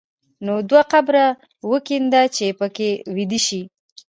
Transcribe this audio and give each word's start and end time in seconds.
نو 0.45 0.53
دوه 0.69 0.83
قبره 0.93 1.25
وکینده 1.71 2.23
چې 2.35 2.45
په 2.59 2.67
کې 2.75 2.89
ویده 3.15 3.39
شې. 3.45 3.61